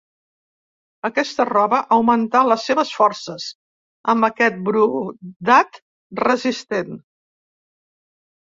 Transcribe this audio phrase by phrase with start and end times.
[1.09, 3.45] Aquesta roba augmentà les seves forces
[4.15, 5.81] amb aquest brodat
[6.25, 6.99] resistent.